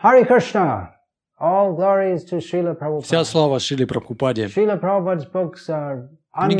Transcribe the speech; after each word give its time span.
Hare 0.00 0.24
Krishna. 0.24 0.94
All 1.40 1.74
glories 1.74 2.22
to 2.26 2.40
Srila 2.40 2.78
Prabhupada. 2.78 3.02
Вся 3.02 3.24
слава 3.24 3.58
Шили 3.58 3.84
Прабхупаде. 3.84 4.46
Книги 4.46 4.68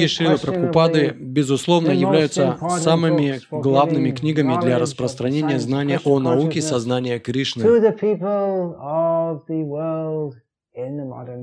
Шрилы 0.06 0.38
Прабхупады, 0.38 1.14
безусловно, 1.16 1.92
являются 1.92 2.58
самыми 2.80 3.40
главными 3.52 4.10
книгами 4.10 4.60
для 4.60 4.80
распространения 4.80 5.60
знания 5.60 6.00
о 6.04 6.18
науке 6.18 6.60
сознания 6.60 7.20
Кришны 7.20 7.62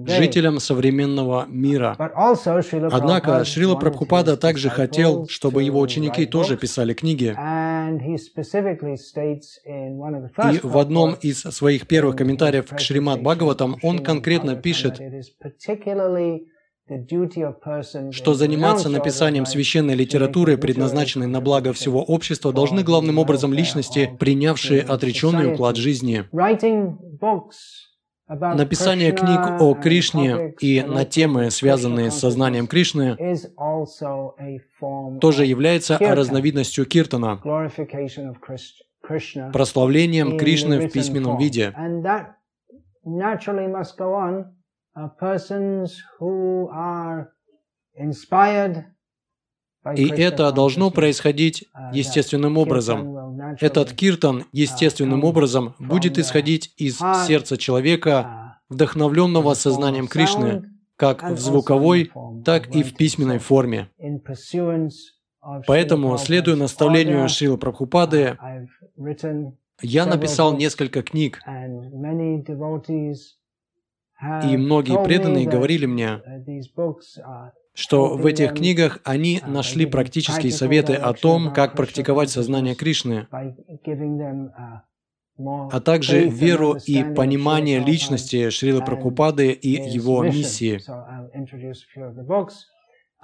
жителям 0.08 0.60
современного 0.60 1.46
мира. 1.48 1.96
Однако 2.92 3.44
Шрила 3.46 3.76
Прабхупада 3.76 4.38
также 4.38 4.70
хотел, 4.70 5.28
чтобы 5.28 5.64
его 5.64 5.80
ученики 5.80 6.26
тоже 6.26 6.58
писали 6.58 6.94
книги. 6.94 7.36
И 10.54 10.60
в 10.64 10.78
одном 10.78 11.14
из 11.14 11.42
своих 11.42 11.88
первых 11.88 12.16
комментариев 12.16 12.68
к 12.70 12.80
Шримад 12.80 13.22
Бхагаватам 13.22 13.78
он 13.82 14.00
конкретно 14.00 14.56
пишет, 14.56 15.02
что 18.12 18.34
заниматься 18.36 18.90
написанием 18.90 19.46
священной 19.46 19.96
литературы, 19.96 20.58
предназначенной 20.58 21.28
на 21.28 21.42
благо 21.42 21.74
всего 21.74 22.04
общества, 22.04 22.54
должны 22.54 22.84
главным 22.84 23.18
образом 23.18 23.54
личности, 23.54 24.10
принявшие 24.20 24.82
отреченный 24.82 25.54
уклад 25.54 25.78
жизни. 25.78 26.26
Написание 28.28 29.12
книг 29.12 29.40
о 29.62 29.76
Кришне 29.76 30.56
и 30.60 30.82
на 30.82 31.06
темы, 31.06 31.52
связанные 31.52 32.10
с 32.10 32.16
сознанием 32.16 32.66
Кришны, 32.66 33.16
тоже 35.20 35.46
является 35.46 36.00
разновидностью 36.00 36.86
киртана, 36.86 37.40
прославлением 39.54 40.38
Кришны 40.40 40.88
в 40.88 40.92
письменном 40.92 41.38
виде. 41.38 41.72
Uh, 49.86 49.96
И 49.96 50.10
это 50.10 50.52
должно 50.52 50.90
происходить 50.90 51.64
uh, 51.64 51.94
естественным 51.94 52.58
образом. 52.58 53.15
Этот 53.60 53.94
киртан 53.94 54.46
естественным 54.52 55.24
образом 55.24 55.76
будет 55.80 56.18
исходить 56.18 56.74
из 56.78 56.98
сердца 57.28 57.58
человека, 57.58 58.10
uh, 58.10 58.46
вдохновленного 58.70 59.54
сознанием 59.54 60.08
Кришны, 60.08 60.64
как 60.96 61.24
в 61.24 61.38
звуковой, 61.38 62.12
так 62.44 62.74
и 62.74 62.84
в 62.84 62.96
письменной 62.96 63.40
форме. 63.40 63.90
Поэтому, 65.68 66.18
следуя 66.18 66.56
наставлению 66.56 67.30
Шрилы 67.30 67.58
Прабхупады, 67.58 68.38
uh, 68.42 69.52
я 69.82 70.06
написал 70.06 70.56
несколько 70.56 71.04
книг, 71.04 71.42
и 74.44 74.58
многие 74.58 74.96
that, 74.96 75.04
говорили 75.46 75.86
мне, 75.86 76.22
что 77.76 78.16
в 78.16 78.26
этих 78.26 78.54
книгах 78.54 79.00
они 79.04 79.42
нашли 79.46 79.86
практические 79.86 80.52
советы 80.52 80.94
о 80.94 81.14
том, 81.14 81.54
как 81.54 81.76
практиковать 81.76 82.30
сознание 82.30 82.74
Кришны, 82.74 83.28
uh, 83.32 84.82
а 85.38 85.82
также 85.82 86.28
веру 86.30 86.78
и 86.86 87.04
понимание 87.04 87.80
личности 87.80 88.50
Шрилы 88.50 88.84
Прабхупады 88.84 89.52
и 89.52 89.70
его 89.72 90.24
миссии. 90.24 90.80
Books. 92.28 92.54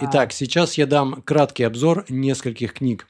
Uh, 0.01 0.03
Итак, 0.03 0.33
сейчас 0.33 0.77
я 0.77 0.87
дам 0.87 1.21
краткий 1.21 1.63
обзор 1.63 2.05
нескольких 2.09 2.73
книг. 2.73 3.07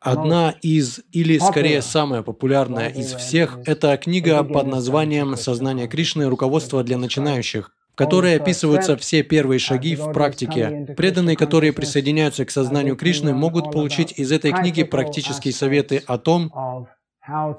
Одна 0.00 0.54
из, 0.62 1.00
или 1.12 1.38
скорее 1.38 1.80
самая 1.80 2.22
популярная 2.22 2.88
из 2.88 3.14
всех, 3.14 3.58
это 3.66 3.96
книга 3.96 4.42
под 4.42 4.66
названием 4.66 5.36
«Сознание 5.36 5.86
Кришны. 5.86 6.26
Руководство 6.28 6.82
для 6.82 6.98
начинающих», 6.98 7.72
в 7.92 7.96
которой 7.96 8.36
описываются 8.36 8.96
все 8.96 9.22
первые 9.22 9.58
шаги 9.58 9.96
в 9.96 10.12
практике. 10.12 10.94
Преданные, 10.96 11.36
которые 11.36 11.72
присоединяются 11.72 12.44
к 12.44 12.50
сознанию 12.50 12.96
Кришны, 12.96 13.34
могут 13.34 13.70
получить 13.70 14.18
из 14.18 14.32
этой 14.32 14.52
книги 14.52 14.82
практические 14.82 15.52
советы 15.52 16.02
о 16.06 16.16
том, 16.18 16.50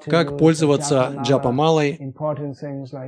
как 0.06 0.36
пользоваться 0.36 1.14
джапамалой, 1.22 2.14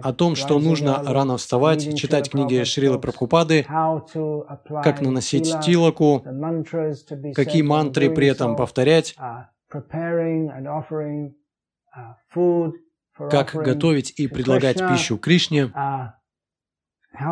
о 0.02 0.12
том, 0.12 0.36
что 0.36 0.58
нужно 0.58 1.02
рано 1.04 1.36
вставать, 1.36 1.98
читать 1.98 2.30
книги 2.30 2.64
Шрилы 2.64 2.98
Прабхупады, 2.98 3.64
как 3.64 5.00
наносить 5.02 5.52
тилаку, 5.60 6.24
какие 7.34 7.62
мантры 7.62 8.08
при 8.10 8.28
этом 8.28 8.56
повторять, 8.56 9.14
uh, 9.18 9.44
uh, 12.40 12.72
как 13.30 13.54
готовить 13.54 14.14
и 14.18 14.28
предлагать 14.28 14.78
пищу 14.78 15.18
Кришне, 15.18 15.64
uh, 15.64 16.08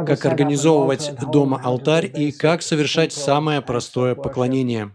как 0.06 0.25
организовывать 0.25 1.12
дома 1.33 1.61
алтарь 1.62 2.11
и 2.15 2.33
как 2.33 2.62
совершать 2.62 3.12
самое 3.12 3.61
простое 3.62 4.15
поклонение. 4.15 4.91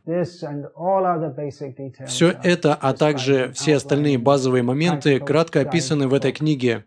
Все 2.05 2.33
это, 2.44 2.73
а 2.75 2.94
также 2.94 3.51
все 3.53 3.75
остальные 3.75 4.17
базовые 4.17 4.63
моменты 4.63 5.19
кратко 5.19 5.61
описаны 5.61 6.07
в 6.07 6.13
этой 6.13 6.31
книге. 6.31 6.85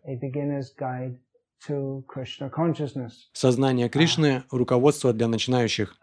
«Сознание 3.33 3.89
Кришны. 3.89 4.43
Руководство 4.51 5.13
для 5.13 5.29
начинающих». 5.29 5.95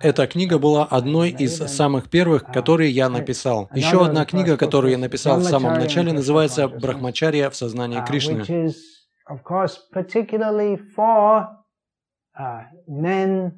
Эта 0.00 0.26
книга 0.26 0.58
была 0.58 0.84
одной 0.84 1.30
из 1.30 1.56
самых 1.56 2.10
первых, 2.10 2.44
которые 2.52 2.90
я 2.90 3.08
написал. 3.08 3.70
Еще 3.74 4.04
одна 4.04 4.24
книга, 4.26 4.56
которую 4.56 4.90
я 4.92 4.98
написал 4.98 5.40
в 5.40 5.44
самом 5.44 5.74
начале, 5.74 6.12
называется 6.12 6.68
«Брахмачарья 6.68 7.48
в 7.48 7.56
сознании 7.56 8.00
uh, 8.00 8.06
Кришны». 8.06 8.44
uh, 12.38 12.64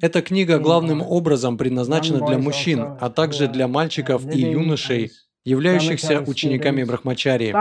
Эта 0.01 0.21
книга 0.21 0.59
главным 0.59 1.01
образом 1.01 1.57
предназначена 1.57 2.25
для 2.25 2.37
мужчин, 2.37 2.97
а 2.99 3.09
также 3.09 3.47
для 3.47 3.67
мальчиков 3.67 4.25
и 4.25 4.39
юношей, 4.39 5.11
являющихся 5.43 6.21
учениками 6.21 6.83
Брахмачарьи. 6.83 7.53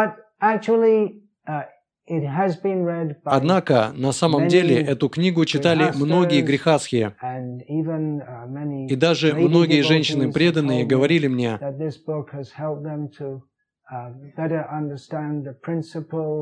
Однако, 3.24 3.92
на 3.94 4.12
самом 4.12 4.48
деле, 4.48 4.80
эту 4.80 5.08
книгу 5.08 5.44
читали 5.44 5.92
многие 5.94 6.40
грехасхи, 6.42 7.12
uh, 7.22 8.86
и 8.88 8.96
даже 8.96 9.34
многие 9.34 9.82
женщины 9.82 10.32
преданные 10.32 10.86
говорили 10.86 11.26
мне, 11.26 11.58
uh, 11.60 11.78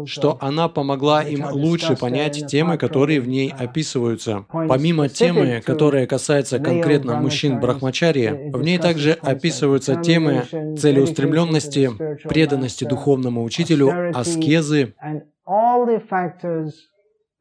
что 0.07 0.39
она 0.41 0.69
помогла 0.69 1.23
им 1.23 1.47
лучше 1.53 1.97
понять 1.97 2.45
темы, 2.47 2.77
которые 2.77 3.21
в 3.21 3.29
ней 3.29 3.55
описываются. 3.57 4.47
Помимо 4.51 5.09
темы, 5.09 5.63
которая 5.65 6.09
касается 6.09 6.59
конкретно 6.59 7.21
мужчин 7.21 7.61
Брахмачарьи, 7.61 8.51
в 8.51 8.63
ней 8.63 8.79
также 8.79 9.13
описываются 9.13 9.95
темы 9.95 10.43
целеустремленности, 10.77 11.91
преданности 12.29 12.85
духовному 12.85 13.45
учителю, 13.45 14.11
аскезы, 14.13 14.95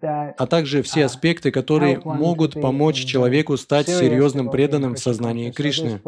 а 0.01 0.47
также 0.47 0.81
все 0.81 1.05
аспекты, 1.05 1.51
которые 1.51 1.99
могут 2.03 2.59
помочь 2.59 3.05
человеку 3.05 3.57
стать 3.57 3.87
серьезным 3.87 4.49
преданным 4.49 4.95
в 4.95 4.99
сознании 4.99 5.51
Кришны. 5.51 6.01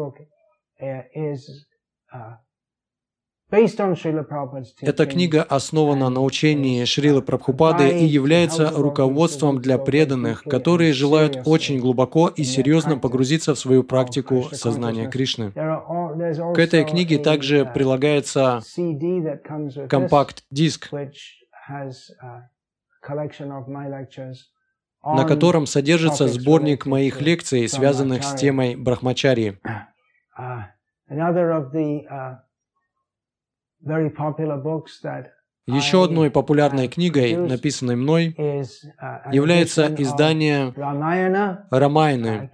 Эта 4.82 5.06
книга 5.06 5.42
основана 5.42 6.10
на 6.10 6.20
учении 6.20 6.84
Шрилы 6.84 7.22
Прабхупады 7.22 7.88
и 7.88 8.04
является 8.04 8.70
руководством 8.70 9.62
для 9.62 9.78
преданных, 9.78 10.42
которые 10.42 10.92
желают 10.92 11.38
очень 11.46 11.78
глубоко 11.80 12.28
и 12.28 12.44
серьезно 12.44 12.98
погрузиться 12.98 13.54
в 13.54 13.58
свою 13.58 13.84
практику 13.84 14.44
сознания 14.52 15.08
Кришны. 15.08 15.50
К 15.52 16.58
этой 16.58 16.84
книге 16.84 17.18
также 17.18 17.64
прилагается 17.64 18.60
компакт-диск, 19.88 20.90
на 25.04 25.24
котором 25.24 25.66
содержится 25.66 26.26
сборник 26.28 26.86
моих 26.86 27.20
лекций, 27.20 27.68
связанных 27.68 28.24
с 28.24 28.34
темой 28.34 28.76
Брахмачарьи. 28.76 29.58
Еще 35.66 36.02
одной 36.02 36.30
популярной 36.30 36.88
книгой, 36.88 37.36
написанной 37.36 37.94
мной, 37.94 38.34
является 39.30 39.94
издание 39.98 40.72
Рамайны, 41.70 42.50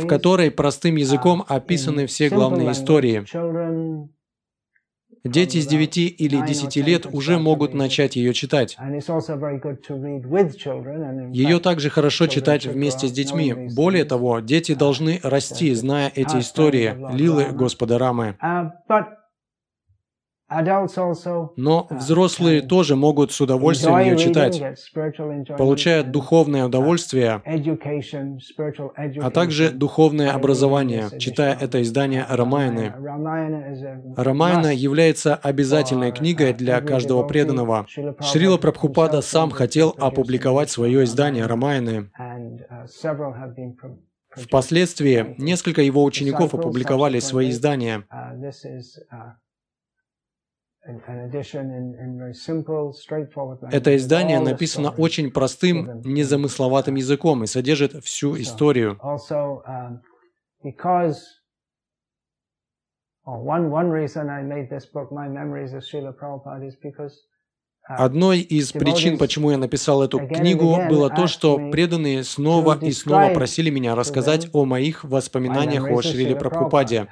в 0.00 0.06
которой 0.06 0.50
простым 0.52 0.94
языком 0.96 1.44
описаны 1.48 2.06
все 2.06 2.28
главные 2.28 2.70
истории. 2.70 3.24
Дети 5.24 5.58
с 5.58 5.66
9 5.66 5.96
или 5.98 6.46
10 6.46 6.76
лет 6.76 7.06
уже 7.06 7.38
могут 7.38 7.74
начать 7.74 8.16
ее 8.16 8.32
читать. 8.32 8.76
Ее 11.32 11.58
также 11.60 11.90
хорошо 11.90 12.26
читать 12.26 12.66
вместе 12.66 13.08
с 13.08 13.12
детьми. 13.12 13.52
Более 13.74 14.04
того, 14.04 14.40
дети 14.40 14.74
должны 14.74 15.20
расти, 15.22 15.74
зная 15.74 16.12
эти 16.14 16.38
истории, 16.38 16.96
лилы 17.16 17.46
Господа 17.52 17.98
Рамы. 17.98 18.36
Но 20.48 21.88
uh, 21.90 21.98
взрослые 21.98 22.62
тоже 22.62 22.94
могут 22.94 23.32
с 23.32 23.40
удовольствием 23.40 23.98
ее 23.98 24.16
читать, 24.16 24.62
получая 25.58 26.04
духовное 26.04 26.66
удовольствие, 26.66 27.42
а 29.20 29.30
также 29.30 29.70
духовное 29.70 30.30
образование, 30.30 31.08
читая 31.18 31.56
это 31.60 31.82
издание 31.82 32.24
Рамайны. 32.28 32.94
Рамайна 34.16 34.72
является 34.72 35.34
обязательной 35.34 36.12
книгой 36.12 36.52
uh, 36.52 36.56
для 36.56 36.80
каждого 36.80 37.24
преданного. 37.24 37.86
Шрила 38.20 38.56
Прабхупада 38.56 39.22
сам 39.22 39.50
хотел 39.50 39.96
опубликовать 39.98 40.70
свое 40.70 41.02
издание 41.02 41.46
Рамайны. 41.46 42.12
uh, 42.20 43.96
Впоследствии 44.36 45.34
несколько 45.38 45.82
его 45.82 46.04
учеников 46.04 46.54
опубликовали 46.54 47.18
свои 47.20 47.50
издания. 47.50 48.04
Это 53.72 53.96
издание 53.96 54.40
написано 54.40 54.90
очень 54.90 55.30
простым, 55.32 56.02
незамысловатым 56.02 56.94
языком 56.94 57.42
и 57.42 57.46
содержит 57.46 58.04
всю 58.04 58.36
историю. 58.40 58.98
Um, 59.02 60.00
Одной 67.88 68.40
из 68.40 68.72
причин, 68.72 69.16
почему 69.16 69.52
я 69.52 69.58
написал 69.58 70.02
эту 70.02 70.18
книгу, 70.18 70.78
было 70.88 71.08
то, 71.08 71.26
что 71.26 71.70
преданные 71.70 72.24
снова 72.24 72.78
и 72.80 72.90
снова 72.90 73.32
просили 73.32 73.70
меня 73.70 73.94
рассказать 73.94 74.48
о 74.52 74.64
моих 74.64 75.04
воспоминаниях 75.04 75.88
о 75.88 76.02
Шриле 76.02 76.34
Прабхупаде, 76.34 77.06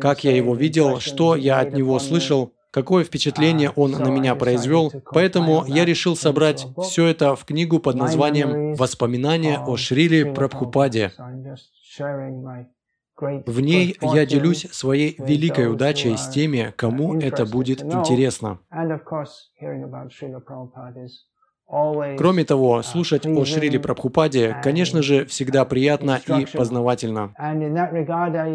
как 0.00 0.24
я 0.24 0.34
его 0.34 0.54
видел, 0.54 1.00
что 1.00 1.36
я 1.36 1.60
от 1.60 1.74
него 1.74 1.98
слышал, 1.98 2.52
какое 2.70 3.04
впечатление 3.04 3.70
он 3.76 3.92
на 3.92 4.08
меня 4.08 4.34
произвел, 4.34 4.90
поэтому 5.12 5.64
я 5.66 5.84
решил 5.84 6.16
собрать 6.16 6.66
все 6.82 7.06
это 7.06 7.36
в 7.36 7.44
книгу 7.44 7.80
под 7.80 7.96
названием 7.96 8.74
«Воспоминания 8.74 9.58
о 9.58 9.76
Шриле 9.76 10.32
Прабхупаде». 10.32 11.12
В 13.46 13.60
ней 13.60 13.96
я 14.00 14.26
делюсь 14.26 14.66
своей 14.72 15.14
великой 15.18 15.70
удачей 15.70 16.16
с 16.18 16.28
теми, 16.28 16.72
кому 16.76 17.18
это 17.20 17.46
будет 17.46 17.82
интересно. 17.82 18.58
Кроме 22.18 22.44
того, 22.44 22.82
слушать 22.82 23.24
о 23.26 23.44
Шриле 23.46 23.80
Прабхупаде, 23.80 24.56
конечно 24.62 25.00
же, 25.00 25.24
всегда 25.24 25.64
приятно 25.64 26.20
и 26.26 26.44
познавательно. 26.44 27.34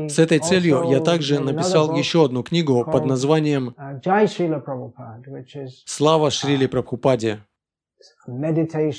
С 0.08 0.20
этой 0.20 0.38
целью 0.38 0.84
я 0.88 1.00
также 1.00 1.40
написал 1.40 1.96
еще 1.96 2.26
одну 2.26 2.44
книгу 2.44 2.86
под 2.86 3.06
названием 3.06 3.76
«Слава 5.86 6.30
Шриле 6.30 6.68
Прабхупаде», 6.68 7.40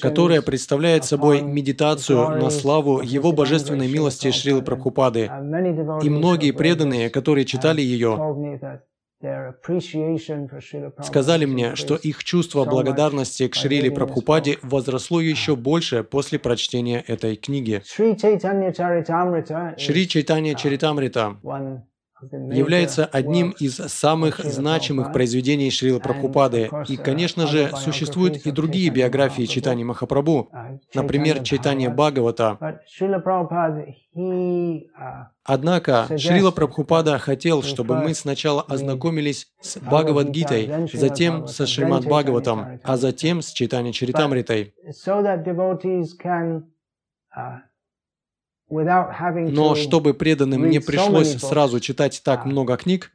которая 0.01 0.43
представляет 0.43 1.05
собой 1.05 1.43
медитацию 1.43 2.41
на 2.41 2.51
славу 2.51 3.01
Его 3.01 3.33
божественной 3.33 3.89
милости 3.89 4.31
Шрилы 4.31 4.63
Прабхупады. 4.63 5.31
И 6.03 6.11
многие 6.11 6.53
преданные, 6.53 7.11
которые 7.11 7.45
читали 7.45 7.81
ее, 7.81 8.17
сказали 11.03 11.45
мне, 11.45 11.75
что 11.75 11.97
их 11.97 12.23
чувство 12.23 12.65
благодарности 12.65 13.49
к 13.49 13.55
Шриле 13.55 13.91
Прабхупаде 13.91 14.59
возросло 14.63 15.21
еще 15.21 15.57
больше 15.57 16.05
после 16.05 16.39
прочтения 16.39 17.03
этой 17.07 17.37
книги. 17.37 17.83
Шри 17.85 18.17
Чайтанья 20.09 20.55
Чаритамрита 20.55 21.37
является 22.23 23.05
одним 23.05 23.50
из 23.50 23.76
самых 23.76 24.38
значимых 24.38 25.12
произведений 25.12 25.70
Шрила 25.70 25.99
Прабхупады. 25.99 26.70
И, 26.88 26.97
конечно 26.97 27.47
же, 27.47 27.70
существуют 27.76 28.47
и 28.47 28.50
другие 28.50 28.91
биографии 28.91 29.44
Читани 29.44 29.85
Махапрабху, 29.85 30.50
например, 30.94 31.43
Читания 31.43 31.91
Бхагавата. 31.91 32.59
Однако 35.44 36.19
Шрила 36.19 36.50
Прабхупада 36.50 37.19
хотел, 37.19 37.62
чтобы 37.62 37.97
мы 37.97 38.15
сначала 38.15 38.62
ознакомились 38.62 39.47
с 39.61 39.79
Бхагавадгитой, 39.79 40.88
затем 40.93 41.47
со 41.47 41.67
Шримад 41.67 42.05
Бхагаватом, 42.05 42.81
а 42.82 42.97
затем 42.97 43.43
с 43.43 43.53
Читани 43.53 43.93
Чаритамритой. 43.93 44.75
Но 48.70 49.75
чтобы 49.75 50.15
преданным 50.15 50.69
не 50.69 50.79
пришлось 50.79 51.37
сразу 51.38 51.81
читать 51.81 52.20
так 52.25 52.44
uh, 52.44 52.49
много 52.49 52.76
книг, 52.76 53.11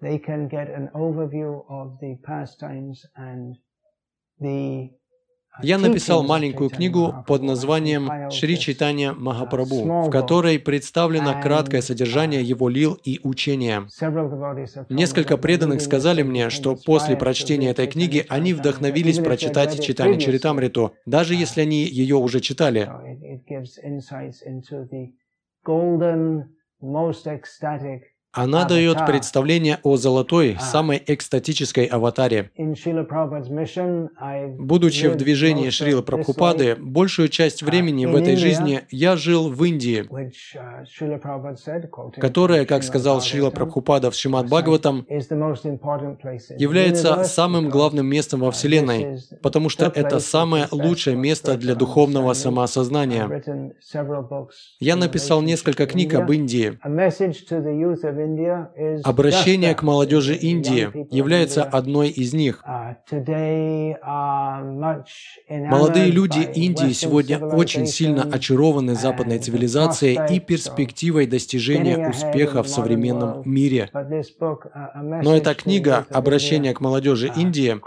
я 5.62 5.78
написал 5.78 6.24
маленькую 6.24 6.72
книгу 6.72 7.14
под 7.28 7.44
названием 7.44 8.32
«Шри 8.32 8.58
Читания 8.58 9.14
Махапрабху», 9.14 10.08
в 10.08 10.10
которой 10.10 10.58
представлено 10.58 11.40
краткое 11.42 11.84
содержание 11.84 12.42
его 12.42 12.70
лил 12.70 13.00
и 13.04 13.20
учения. 13.24 13.88
Несколько 14.90 15.38
преданных 15.38 15.82
сказали 15.82 16.24
мне, 16.24 16.50
что 16.50 16.76
после 16.76 17.16
прочтения 17.16 17.70
этой 17.70 17.86
книги 17.86 18.26
они 18.30 18.54
вдохновились 18.54 19.20
прочитать 19.20 19.80
Читание 19.84 20.20
Чаритамриту, 20.20 20.94
даже 21.06 21.36
если 21.36 21.62
они 21.62 21.84
ее 21.84 22.16
уже 22.16 22.40
читали. 22.40 22.90
golden, 25.64 26.50
most 26.82 27.28
ecstatic, 27.28 28.13
Она 28.34 28.66
дает 28.66 29.06
представление 29.06 29.78
о 29.84 29.96
золотой, 29.96 30.58
самой 30.60 31.02
экстатической 31.06 31.86
аватаре. 31.86 32.50
Будучи 34.58 35.06
в 35.06 35.16
движении 35.16 35.70
Шрила 35.70 36.02
Прабхупады, 36.02 36.76
большую 36.76 37.30
часть 37.30 37.62
времени 37.62 38.08
в 38.08 38.16
этой 38.16 38.36
жизни 38.36 38.82
я 38.90 39.18
жил 39.18 39.50
в 39.50 39.64
Индии, 39.64 40.10
которая, 42.20 42.66
как 42.66 42.84
сказал 42.84 43.22
Шрила 43.22 43.52
Прабхупада 43.52 44.10
в 44.10 44.16
Шримад 44.16 44.48
Бхагаватам, 44.48 45.06
является 45.08 47.24
самым 47.26 47.70
главным 47.70 48.08
местом 48.08 48.40
во 48.40 48.50
Вселенной, 48.50 49.20
потому 49.44 49.70
что 49.70 49.92
это 49.94 50.20
самое 50.20 50.68
лучшее 50.72 51.16
место 51.16 51.56
для 51.56 51.76
духовного 51.76 52.34
самоосознания. 52.34 53.44
Я 54.80 54.96
написал 54.96 55.44
несколько 55.44 55.86
книг 55.86 56.16
об 56.16 56.32
Индии. 56.32 56.80
Обращение 59.04 59.76
к 59.76 59.84
молодежи 59.84 60.36
Индии 60.36 60.90
является 61.14 61.64
одной 61.64 62.10
из 62.10 62.34
них. 62.34 62.64
Uh, 62.66 62.96
Молодые 65.50 66.12
люди 66.12 66.40
Индии 66.40 66.92
сегодня 66.92 67.46
очень 67.46 67.86
сильно 67.86 68.24
очарованы 68.24 68.96
западной 68.96 69.40
цивилизацией 69.40 70.36
и 70.36 70.40
перспективой 70.40 71.28
достижения 71.28 72.10
успеха 72.10 72.64
в 72.64 72.68
современном 72.68 73.42
мире. 73.46 73.90
Uh, 73.94 75.22
Но 75.24 75.36
эта 75.36 75.54
книга 75.56 76.06
«Обращение 76.10 76.74
к 76.74 76.82
молодежи 76.82 77.28
uh, 77.28 77.40
Индии» 77.40 77.80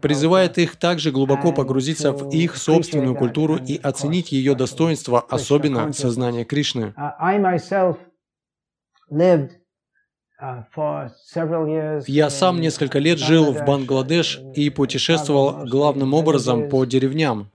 призывает 0.00 0.58
их 0.58 0.76
также 0.76 1.10
глубоко 1.10 1.52
погрузиться 1.52 2.12
в 2.12 2.30
их 2.30 2.56
собственную 2.56 3.14
культуру 3.14 3.56
и 3.56 3.76
оценить 3.76 4.32
ее 4.32 4.54
достоинство, 4.54 5.20
особенно 5.20 5.92
сознание 5.92 6.44
Кришны. 6.44 6.94
Uh, 10.38 10.64
uh, 10.76 11.08
Я 12.06 12.28
сам 12.28 12.60
несколько 12.60 12.98
лет 12.98 13.18
жил 13.18 13.52
в 13.52 13.64
Бангладеш 13.64 14.40
и 14.54 14.68
путешествовал 14.68 15.66
главным 15.66 16.12
образом 16.12 16.68
по 16.68 16.84
деревням, 16.84 17.50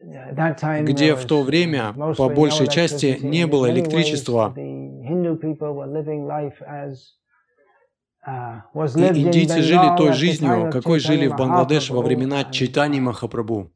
где 0.00 1.14
в 1.14 1.24
то 1.26 1.42
время, 1.42 1.92
по 2.16 2.28
большей 2.28 2.66
части, 2.66 3.18
не 3.22 3.46
было 3.46 3.70
электричества, 3.70 4.52
И 8.26 9.22
индийцы 9.22 9.60
жили 9.62 9.96
той 9.96 10.12
жизнью, 10.12 10.70
какой 10.72 10.98
жили 10.98 11.26
в 11.26 11.36
Бангладеш 11.36 11.90
во 11.90 12.02
времена 12.02 12.44
Чайтани 12.44 13.00
Махапрабху. 13.00 13.70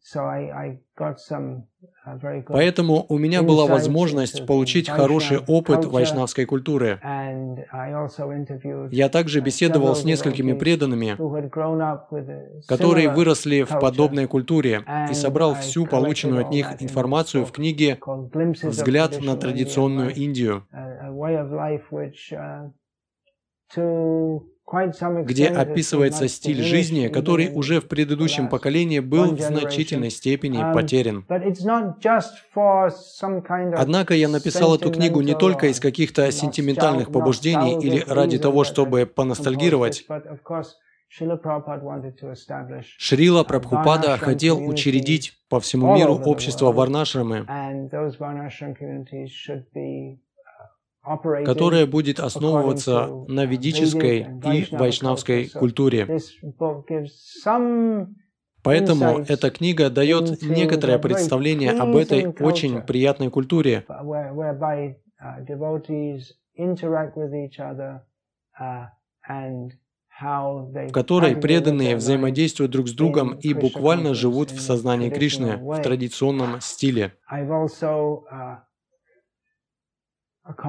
Поэтому 2.47 3.07
у 3.09 3.19
меня 3.19 3.43
была 3.43 3.67
возможность 3.67 4.47
получить 4.47 4.89
хороший 4.89 5.39
опыт 5.39 5.85
вайшнавской 5.85 6.47
культуры. 6.47 6.99
Я 8.91 9.09
также 9.09 9.41
беседовал 9.41 9.95
с 9.95 10.05
несколькими 10.05 10.55
преданными, 10.55 11.17
которые 12.67 13.11
выросли 13.11 13.63
в 13.63 13.79
подобной 13.79 14.27
культуре, 14.27 14.83
и 15.11 15.15
собрал 15.15 15.55
всю 15.55 15.87
полученную 15.87 16.47
от 16.47 16.51
них 16.51 16.73
информацию 16.81 17.45
в 17.45 17.53
книге 17.53 17.99
«Взгляд 18.63 19.21
на 19.21 19.37
традиционную 19.37 20.15
Индию», 20.15 20.65
где 25.25 25.49
описывается 25.49 26.29
стиль 26.29 26.63
жизни, 26.63 27.09
который 27.09 27.51
уже 27.55 27.81
в 27.81 27.89
предыдущем 27.89 28.49
поколении 28.49 29.01
был 29.01 29.35
в 29.35 29.41
значительной 29.41 30.11
степени 30.11 30.59
потерян. 30.75 31.25
Однако 33.77 34.15
я 34.15 34.29
написал 34.29 34.75
эту 34.77 34.93
книгу 34.93 35.21
не 35.23 35.35
только 35.35 35.69
из 35.69 35.81
каких-то 35.81 36.31
сентиментальных 36.31 37.11
побуждений 37.11 37.79
или 37.81 38.05
ради 38.07 38.39
того, 38.39 38.65
чтобы 38.65 39.07
поностальгировать. 39.07 40.07
Шрила 42.99 43.45
Прабхупада 43.45 44.19
хотел 44.19 44.63
учредить 44.63 45.33
по 45.49 45.59
всему 45.61 45.97
миру 45.97 46.15
общество 46.17 46.71
Варнашрамы, 46.73 47.47
которая 51.45 51.87
будет 51.87 52.21
основываться 52.21 53.09
на 53.29 53.45
ведической 53.45 54.27
и 54.53 54.67
вайшнавской 54.75 55.49
культуре. 55.49 56.19
Поэтому 58.63 59.19
эта 59.29 59.51
книга 59.51 59.89
дает 59.89 60.43
некоторое 60.43 60.99
представление 60.99 61.73
об 61.73 61.97
этой 61.97 62.27
очень 62.27 62.83
приятной 62.83 63.31
культуре, 63.31 63.85
в 70.19 70.93
которой 70.93 71.37
преданные 71.37 71.97
взаимодействуют 71.97 72.73
друг 72.73 72.89
с 72.89 72.93
другом 72.93 73.35
и 73.35 73.55
буквально 73.55 74.15
живут 74.15 74.51
в 74.51 74.61
сознании 74.61 75.11
Кришны 75.11 75.57
в 75.57 75.81
традиционном 75.81 76.61
стиле. 76.61 77.13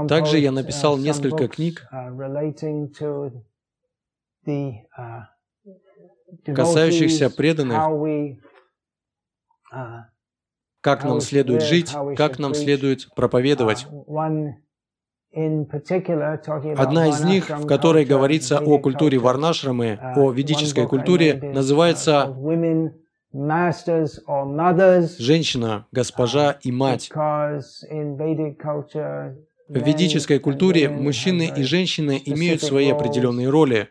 Также 0.07 0.39
я 0.39 0.51
написал 0.51 0.98
uh, 0.98 1.01
несколько 1.01 1.48
книг, 1.48 1.88
uh, 1.91 2.12
uh, 4.45 5.24
касающихся 6.53 7.29
преданных, 7.29 7.77
как 10.81 11.03
нам 11.03 11.21
следует 11.21 11.63
жить, 11.63 11.93
как 12.17 12.39
нам 12.39 12.53
следует 12.53 13.07
проповедовать. 13.15 13.88
Одна 16.77 17.07
из 17.07 17.24
них, 17.24 17.50
в 17.50 17.67
которой 17.67 18.03
говорится 18.05 18.59
о 18.59 18.79
культуре 18.79 19.19
Варнашрамы, 19.19 20.00
о 20.15 20.31
ведической 20.31 20.88
культуре, 20.88 21.36
называется 21.36 22.36
«Женщина, 25.19 25.86
госпожа 25.91 26.57
и 26.63 26.71
мать». 26.71 27.12
В 29.69 29.77
ведической 29.85 30.39
культуре 30.39 30.89
мужчины 30.89 31.53
и 31.55 31.61
женщины 31.61 32.19
имеют 32.25 32.63
свои 32.63 32.89
определенные 32.89 33.49
роли. 33.49 33.88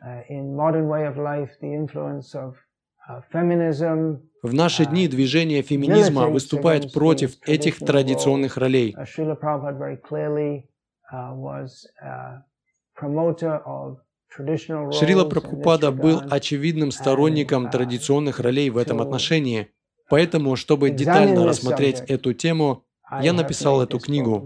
В 4.42 4.54
наши 4.54 4.86
дни 4.86 5.06
движение 5.06 5.62
феминизма 5.62 6.26
выступает 6.26 6.92
против 6.92 7.36
этих 7.46 7.78
традиционных 7.78 8.56
ролей. 8.56 8.96
Шрила 14.92 15.24
Прабхупада 15.24 15.92
был 15.92 16.20
очевидным 16.28 16.90
сторонником 16.90 17.70
традиционных 17.70 18.40
ролей 18.40 18.70
в 18.70 18.78
этом 18.78 19.00
отношении. 19.00 19.68
Поэтому, 20.10 20.56
чтобы 20.56 20.90
детально 20.90 21.46
рассмотреть 21.46 22.00
эту 22.00 22.34
тему, 22.34 22.84
я 23.22 23.32
написал 23.32 23.80
эту 23.80 24.00
книгу. 24.00 24.44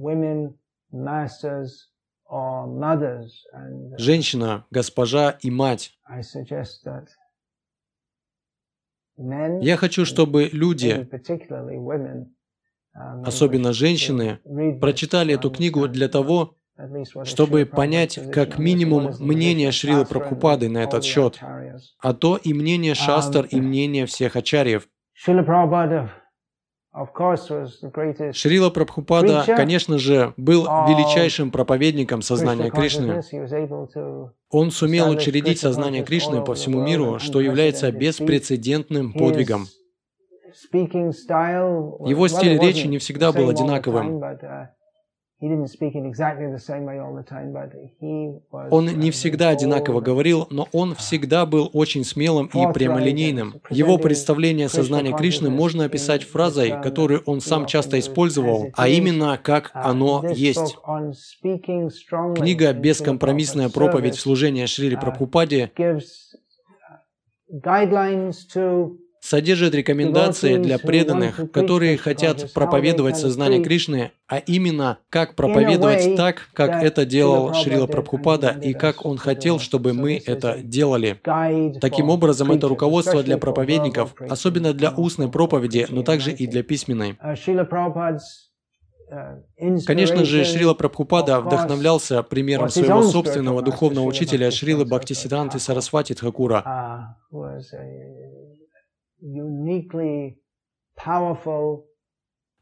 Женщина, 3.99 4.66
госпожа 4.70 5.30
и 5.40 5.50
мать. 5.50 5.99
Я 9.61 9.76
хочу, 9.76 10.04
чтобы 10.04 10.49
люди, 10.52 11.08
um, 12.96 13.25
особенно 13.25 13.72
женщины, 13.72 14.38
прочитали 14.80 15.34
эту 15.34 15.50
книгу 15.50 15.88
для 15.88 16.08
того, 16.08 16.56
чтобы 17.25 17.66
понять 17.66 18.18
как 18.32 18.58
минимум 18.58 19.12
мнение 19.18 19.70
Шрилы 19.70 20.06
Прабхупады 20.06 20.68
на 20.68 20.78
этот 20.78 21.04
счет, 21.04 21.38
а 22.00 22.14
то 22.14 22.37
и 22.37 22.52
мнение 22.54 22.94
Шастар, 22.94 23.44
и 23.44 23.56
um, 23.56 23.62
мнение 23.62 24.06
всех 24.06 24.37
ачарьев. 24.37 24.88
Шрила 28.32 28.68
Прабхупада, 28.68 29.44
конечно 29.46 29.99
же, 29.99 30.34
был 30.37 30.64
величайшим 30.64 31.50
проповедником 31.50 32.20
сознания 32.20 32.70
Кришны. 32.70 33.22
Он 34.50 34.70
сумел 34.70 35.08
учредить 35.08 35.58
сознание 35.58 36.04
Кришны 36.04 36.44
по 36.44 36.54
всему 36.54 36.82
миру, 36.82 37.18
что 37.18 37.40
является 37.40 37.90
беспрецедентным 37.90 39.14
подвигом. 39.14 39.66
Его 42.06 42.28
стиль 42.28 42.58
речи 42.58 42.87
не 42.87 42.99
всегда 42.99 43.32
был 43.32 43.49
одинаковым. 43.49 44.20
Он 48.70 48.87
не 48.87 49.11
всегда 49.11 49.49
одинаково 49.49 50.00
говорил, 50.00 50.46
но 50.50 50.68
он 50.72 50.94
всегда 50.94 51.46
был 51.46 51.68
очень 51.72 52.04
смелым 52.04 52.46
и 52.46 52.72
прямолинейным. 52.72 53.54
Его 53.68 53.99
представление 53.99 54.68
сознания 54.68 55.16
Кришны 55.16 55.50
можно 55.50 55.84
описать 55.84 56.22
фразой, 56.22 56.80
которую 56.80 57.22
он 57.26 57.40
сам 57.40 57.66
часто 57.66 57.99
использовал, 57.99 58.68
а 58.76 58.87
именно 58.88 59.37
как 59.42 59.72
оно 59.75 60.25
есть. 60.32 60.76
Книга 62.37 62.72
«Бескомпромиссная 62.72 63.68
проповедь 63.68 64.14
в 64.14 64.20
служении 64.20 64.64
Шрили 64.66 64.94
Прабхупаде» 64.94 65.72
содержит 69.22 69.74
рекомендации 69.74 70.56
для 70.56 70.78
преданных, 70.78 71.50
которые 71.52 71.96
хотят 71.96 72.52
проповедовать 72.52 73.16
сознание 73.16 73.62
Кришны, 73.62 74.10
а 74.26 74.38
именно, 74.38 74.98
как 75.10 75.36
проповедовать 75.36 76.16
так, 76.16 76.48
как 76.52 76.82
это 76.82 77.06
делал 77.06 77.54
Шрила 77.54 77.86
Прабхупада 77.86 78.56
и 78.60 78.74
как 78.74 79.06
он 79.06 79.16
хотел, 79.18 79.60
чтобы 79.60 79.92
мы 79.92 80.20
это 80.26 80.58
делали. 80.58 81.20
Таким 81.80 82.10
образом, 82.10 82.50
это 82.50 82.68
руководство 82.68 83.22
для 83.22 83.38
проповедников, 83.38 84.14
особенно 84.28 84.72
для 84.72 84.90
устной 84.90 85.30
проповеди, 85.30 85.86
но 85.88 86.02
также 86.02 86.32
и 86.32 86.46
для 86.46 86.64
письменной. 86.64 87.16
Конечно 89.86 90.24
же, 90.24 90.44
Шрила 90.44 90.74
Прабхупада 90.74 91.40
вдохновлялся 91.40 92.22
примером 92.22 92.70
своего 92.70 93.02
собственного 93.02 93.62
духовного 93.62 94.06
учителя 94.06 94.50
Шрилы 94.50 94.84
Бхактисиданты 94.84 95.58
Сарасвати 95.58 96.14
Тхакура 96.14 97.16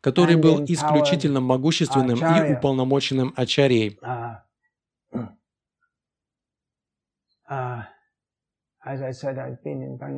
который 0.00 0.36
был 0.36 0.64
исключительно 0.64 1.40
могущественным 1.40 2.18
и 2.18 2.52
уполномоченным 2.54 3.32
ачарьей. 3.36 3.98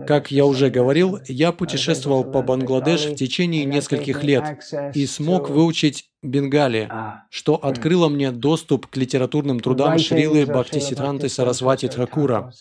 Как 0.06 0.30
я 0.30 0.46
уже 0.46 0.70
говорил, 0.70 1.18
я 1.26 1.50
путешествовал 1.50 2.30
по 2.30 2.42
Бангладеш 2.42 3.06
в 3.06 3.16
течение 3.16 3.64
нескольких 3.64 4.22
лет 4.22 4.62
и 4.94 5.06
смог 5.06 5.50
выучить 5.50 6.10
бенгали, 6.22 6.86
а, 6.88 7.24
что 7.28 7.56
открыло 7.56 8.08
мне 8.08 8.30
доступ 8.30 8.86
к 8.86 8.96
литературным 8.96 9.58
трудам 9.58 9.98
Шрилы 9.98 10.46
Бхактисидханты 10.46 11.28
Сарасвати 11.28 11.88
Тракура. 11.88 12.52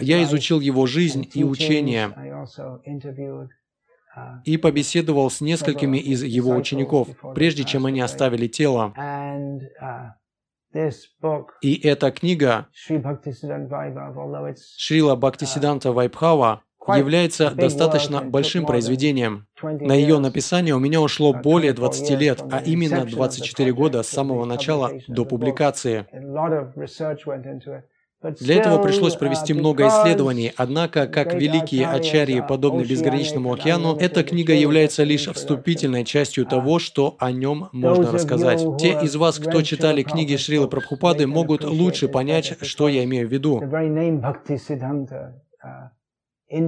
Я 0.00 0.22
изучил 0.24 0.60
его 0.60 0.86
жизнь 0.86 1.30
и 1.34 1.44
учения. 1.44 2.08
uh, 4.16 4.42
и 4.44 4.56
побеседовал 4.56 5.30
с 5.30 5.40
несколькими 5.40 5.98
из 5.98 6.22
его 6.22 6.54
учеников, 6.54 7.08
прежде 7.34 7.64
чем 7.64 7.86
они 7.86 8.00
оставили 8.00 8.46
тело. 8.46 8.92
Uh, 8.96 10.10
и 11.60 11.74
эта 11.86 12.10
книга 12.10 12.68
Шрила 14.78 15.16
Бхактисиданта 15.16 15.92
Вайбхава, 15.92 16.62
является 16.88 17.50
достаточно 17.50 18.22
большим 18.22 18.66
произведением. 18.66 19.46
На 19.62 19.94
ее 19.94 20.18
написание 20.18 20.74
у 20.74 20.78
меня 20.78 21.00
ушло 21.00 21.32
более 21.32 21.72
20 21.72 22.10
лет, 22.18 22.42
а 22.50 22.58
именно 22.58 23.04
24 23.04 23.72
года 23.72 24.02
с 24.02 24.08
самого 24.08 24.44
начала 24.44 24.92
до 25.08 25.24
публикации. 25.24 26.06
Для 28.40 28.56
этого 28.56 28.80
пришлось 28.80 29.16
провести 29.16 29.52
много 29.52 29.88
исследований, 29.88 30.52
однако, 30.56 31.08
как 31.08 31.34
великие 31.34 31.88
ачарьи, 31.88 32.40
подобны 32.40 32.82
безграничному 32.82 33.52
океану, 33.52 33.96
эта 33.96 34.22
книга 34.22 34.52
является 34.52 35.02
лишь 35.02 35.26
вступительной 35.26 36.04
частью 36.04 36.46
того, 36.46 36.78
что 36.78 37.16
о 37.18 37.32
нем 37.32 37.68
можно 37.72 38.12
рассказать. 38.12 38.64
Те 38.78 38.98
из 39.02 39.16
вас, 39.16 39.38
кто 39.38 39.62
читали 39.62 40.02
книги 40.04 40.36
Шрилы 40.36 40.68
Прабхупады, 40.68 41.26
могут 41.26 41.64
лучше 41.64 42.06
понять, 42.06 42.58
что 42.62 42.88
я 42.88 43.02
имею 43.04 43.26
в 43.26 43.32
виду. 43.32 43.60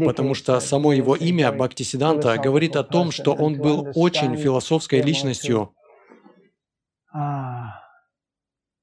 Потому 0.06 0.34
что 0.34 0.60
само 0.60 0.92
его 0.92 1.14
имя, 1.14 1.52
Бхактисиданта, 1.52 2.38
говорит 2.38 2.76
о 2.76 2.84
том, 2.84 3.10
что 3.10 3.32
он 3.32 3.58
был 3.58 3.88
очень 3.94 4.36
философской 4.36 5.02
личностью. 5.02 5.74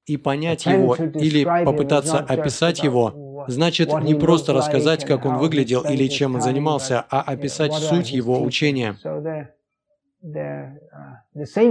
И 0.06 0.16
понять 0.16 0.66
его 0.66 0.94
или 0.96 1.44
попытаться 1.64 2.18
описать 2.18 2.82
его, 2.82 3.44
значит 3.48 3.92
не 4.02 4.14
просто 4.14 4.52
рассказать, 4.52 5.04
как 5.04 5.24
он 5.24 5.38
выглядел 5.38 5.82
или 5.82 6.06
чем 6.08 6.36
он 6.36 6.40
занимался, 6.40 7.04
а 7.10 7.22
описать 7.22 7.72
суть 7.72 8.10
его 8.12 8.42
учения. 8.42 8.96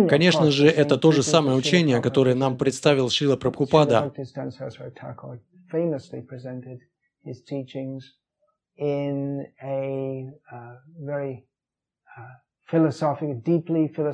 Конечно 0.09 0.51
же, 0.51 0.67
это 0.67 0.97
то 0.97 1.11
же 1.13 1.23
самое 1.23 1.57
учение, 1.57 2.01
которое 2.01 2.35
нам 2.35 2.57
представил 2.57 3.09
Шила 3.09 3.38
Прабхупада. 3.38 4.11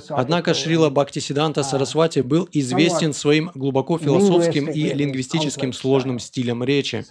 Однако 0.09 0.53
Шрила 0.53 0.89
Бхактисиданта 0.89 1.63
Сарасвати 1.63 2.19
был 2.19 2.49
известен 2.51 3.13
своим 3.13 3.51
глубоко 3.55 3.97
философским 3.97 4.69
и 4.69 4.93
лингвистическим 4.93 5.73
сложным 5.73 6.19
стилем 6.19 6.63
речи. 6.63 7.03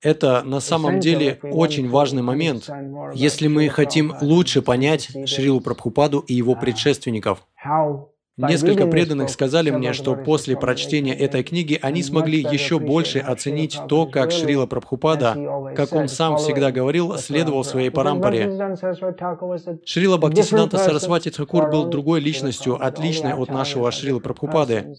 Это 0.00 0.42
на 0.42 0.60
самом 0.60 0.98
деле 0.98 1.38
очень 1.42 1.88
важный 1.88 2.22
момент, 2.22 2.68
если 3.14 3.46
мы 3.46 3.68
хотим 3.68 4.12
лучше 4.20 4.62
понять 4.62 5.10
Шрилу 5.26 5.60
Прабхупаду 5.60 6.18
и 6.20 6.34
его 6.34 6.56
предшественников. 6.56 7.46
Несколько 8.38 8.86
преданных 8.86 9.28
сказали 9.28 9.70
мне, 9.70 9.92
что 9.92 10.14
после 10.16 10.56
прочтения 10.56 11.14
этой 11.14 11.42
книги 11.42 11.78
они 11.82 12.02
смогли 12.02 12.40
еще 12.40 12.78
больше 12.78 13.18
оценить 13.18 13.78
то, 13.88 14.06
как 14.06 14.32
Шрила 14.32 14.64
Прабхупада, 14.64 15.72
как 15.76 15.92
он 15.92 16.08
сам 16.08 16.38
всегда 16.38 16.72
говорил, 16.72 17.18
следовал 17.18 17.62
своей 17.62 17.90
парампаре. 17.90 18.76
Шрила 19.84 20.16
Бхактисиданта 20.16 20.78
Сарасвати 20.78 21.30
Тхакур 21.30 21.70
был 21.70 21.86
другой 21.86 22.20
личностью, 22.20 22.82
отличной 22.82 23.34
от 23.34 23.50
нашего 23.50 23.90
Шрила 23.92 24.20
Прабхупады. 24.20 24.94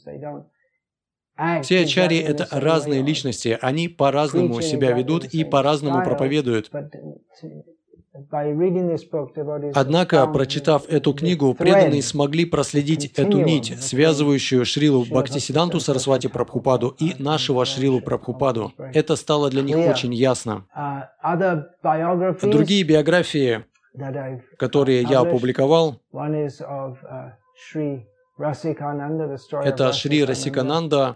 Все 1.63 1.81
ачарьи— 1.81 2.19
это 2.21 2.47
разные 2.51 3.01
личности, 3.01 3.57
они 3.59 3.87
по-разному 3.87 4.61
себя 4.61 4.91
ведут 4.91 5.25
и 5.25 5.43
по-разному 5.43 6.03
проповедуют. 6.03 6.69
Однако, 9.73 10.27
прочитав 10.27 10.87
эту 10.87 11.13
книгу, 11.13 11.55
преданные 11.55 12.03
смогли 12.03 12.45
проследить 12.45 13.11
эту 13.17 13.41
нить, 13.41 13.75
связывающую 13.81 14.65
Шрилу 14.65 15.03
Бхактисиданту 15.05 15.79
Сарасвати 15.79 16.27
Прабхупаду 16.27 16.95
и 16.99 17.15
нашего 17.17 17.65
Шрилу 17.65 18.01
Прабхупаду. 18.01 18.71
Это 18.93 19.15
стало 19.15 19.49
для 19.49 19.63
них 19.63 19.77
очень 19.77 20.13
ясно. 20.13 20.65
Uh, 20.75 22.43
Другие 22.43 22.83
биографии, 22.83 23.65
которые 24.57 25.01
я 25.01 25.21
опубликовал, 25.21 25.99
uh, 26.13 27.31
это 29.63 29.93
Шри 29.93 30.23
Расикананда, 30.23 31.15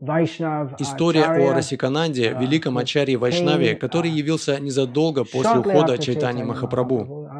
История 0.00 1.24
о 1.24 1.54
Расикананде, 1.54 2.30
uh, 2.30 2.40
великом 2.40 2.78
ачарье 2.78 3.16
Вайшнаве, 3.16 3.76
который 3.76 4.10
явился 4.10 4.58
незадолго 4.58 5.24
после 5.24 5.58
ухода 5.60 5.98
Чайтани 5.98 6.42
Махапрабху. 6.42 7.30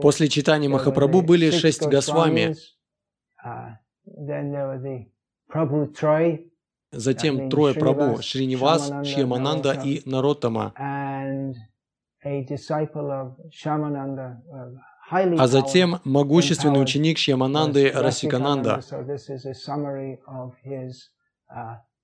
После 0.00 0.28
Чайтани 0.28 0.68
Махапрабху 0.68 1.22
были 1.22 1.50
шесть 1.50 1.86
Госвами, 1.86 2.54
затем 6.92 7.50
трое 7.50 7.74
Прабу, 7.74 8.22
Шринивас, 8.22 8.92
Шьямананда 9.04 9.72
и 9.84 10.08
Нароттама, 10.08 10.72
а 15.10 15.46
затем 15.46 16.00
могущественный 16.04 16.80
ученик 16.80 17.18
Шьямананды 17.18 17.90
Расикананда. 17.92 18.80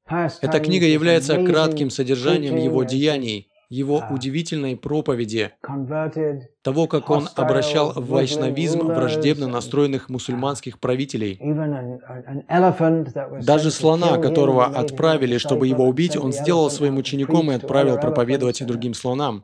Эта 0.07 0.61
книга 0.61 0.87
является 0.87 1.44
кратким 1.44 1.90
содержанием 1.90 2.57
его 2.57 2.85
деяний, 2.85 3.49
его 3.70 4.02
удивительной 4.11 4.76
проповеди, 4.76 5.52
того, 6.62 6.88
как 6.88 7.09
он 7.09 7.28
обращал 7.37 7.92
в 7.92 8.09
вайшнавизм 8.09 8.80
враждебно 8.80 9.46
настроенных 9.46 10.09
мусульманских 10.09 10.80
правителей. 10.80 11.40
Даже 13.42 13.70
слона, 13.70 14.18
которого 14.18 14.66
отправили, 14.66 15.38
чтобы 15.38 15.68
его 15.68 15.85
убить, 15.85 16.16
он 16.16 16.33
сделал 16.33 16.68
своим 16.68 16.96
учеником 16.98 17.50
и 17.52 17.54
отправил 17.54 17.98
проповедовать 17.98 18.66
другим 18.66 18.92
слонам. 18.92 19.40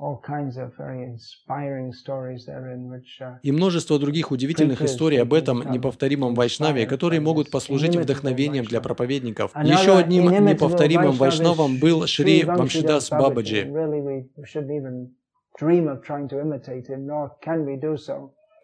И 3.43 3.53
множество 3.53 3.99
других 3.99 4.33
удивительных 4.33 4.83
историй 4.83 5.23
об 5.23 5.33
этом 5.33 5.71
неповторимом 5.71 6.35
вайшнаве, 6.35 6.87
которые 6.87 7.21
могут 7.21 7.51
послужить 7.51 7.95
вдохновением 7.95 8.65
для 8.65 8.81
проповедников. 8.81 9.53
Еще 9.55 9.97
одним 9.97 10.29
неповторимым 10.45 11.13
вайшнавом 11.13 11.79
был 11.79 12.07
Шри 12.09 12.43
Вамшидас 12.45 13.09
Бабаджи 13.11 14.16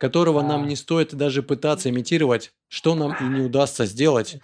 которого 0.02 0.42
нам 0.42 0.66
не 0.66 0.74
стоит 0.74 1.14
даже 1.14 1.44
пытаться 1.44 1.88
имитировать, 1.88 2.52
что 2.66 2.96
нам 2.96 3.14
и 3.20 3.22
не 3.22 3.40
удастся 3.40 3.86
сделать. 3.86 4.40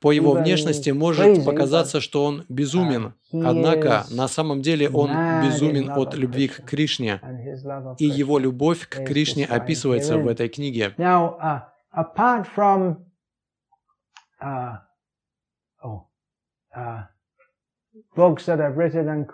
По 0.00 0.12
его 0.12 0.32
внешности 0.34 0.90
может 0.90 1.44
показаться, 1.44 2.00
что 2.00 2.24
он 2.24 2.44
безумен, 2.48 3.14
однако 3.32 4.04
на 4.10 4.28
самом 4.28 4.62
деле 4.62 4.88
он 4.88 5.10
безумен 5.42 5.90
от 5.90 6.14
любви 6.14 6.46
к 6.46 6.64
Кришне, 6.64 7.20
и 7.98 8.04
его 8.04 8.38
любовь 8.38 8.86
к 8.86 9.04
Кришне 9.04 9.44
описывается 9.44 10.16
в 10.16 10.28
этой 10.28 10.48
книге. 10.48 10.94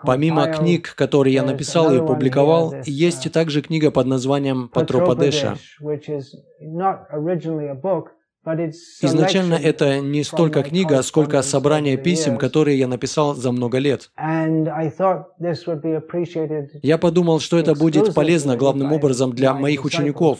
Помимо 0.03 0.47
книг, 0.47 0.95
которые 0.95 1.33
я 1.33 1.43
написал 1.43 1.93
и 1.93 1.99
опубликовал, 1.99 2.73
есть 2.85 3.27
uh, 3.27 3.29
также 3.29 3.61
книга 3.61 3.91
под 3.91 4.07
названием 4.07 4.69
«Патропадеша». 4.69 5.55
Изначально 8.43 9.53
это 9.53 9.99
не 9.99 10.23
столько 10.23 10.63
книга, 10.63 11.03
сколько 11.03 11.43
собрание 11.43 11.95
писем, 11.95 12.39
которые 12.39 12.79
я 12.79 12.87
написал 12.87 13.35
за 13.35 13.51
много 13.51 13.77
лет. 13.77 14.09
Я 16.81 16.97
подумал, 16.97 17.39
что 17.39 17.59
это 17.59 17.75
будет 17.75 18.15
полезно 18.15 18.57
главным 18.57 18.93
образом 18.93 19.33
для 19.33 19.53
моих 19.53 19.85
учеников, 19.85 20.39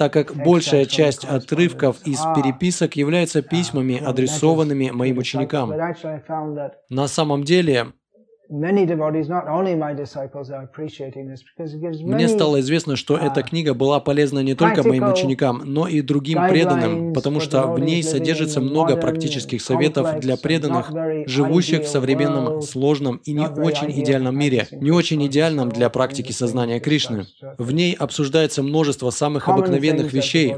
так 0.00 0.14
как 0.14 0.34
большая 0.34 0.86
часть 0.86 1.26
отрывков 1.26 1.98
из 2.06 2.20
переписок 2.34 2.96
является 2.96 3.42
письмами, 3.42 4.02
адресованными 4.02 4.88
моим 4.88 5.18
ученикам. 5.18 5.74
На 6.88 7.06
самом 7.06 7.44
деле, 7.44 7.92
мне 12.02 12.28
стало 12.28 12.58
известно, 12.58 12.96
что 12.96 13.16
эта 13.16 13.42
книга 13.44 13.74
была 13.74 14.00
полезна 14.00 14.40
не 14.40 14.54
только 14.54 14.82
моим 14.82 15.08
ученикам, 15.08 15.62
но 15.64 15.86
и 15.86 16.00
другим 16.00 16.38
преданным, 16.48 17.12
потому 17.12 17.38
что 17.38 17.68
в 17.68 17.78
ней 17.78 18.02
содержится 18.02 18.60
много 18.60 18.96
практических 18.96 19.62
советов 19.62 20.18
для 20.18 20.36
преданных, 20.36 20.90
живущих 21.26 21.82
в 21.82 21.88
современном, 21.88 22.60
сложном 22.60 23.20
и 23.24 23.32
не 23.32 23.46
очень 23.46 23.92
идеальном 24.02 24.36
мире, 24.36 24.66
не 24.72 24.90
очень 24.90 25.24
идеальном 25.26 25.68
для 25.68 25.88
практики 25.88 26.32
сознания 26.32 26.80
Кришны. 26.80 27.26
В 27.56 27.70
ней 27.70 27.94
обсуждается 27.94 28.64
множество 28.64 29.10
самых 29.10 29.48
обыкновенных 29.48 30.12
вещей, 30.12 30.56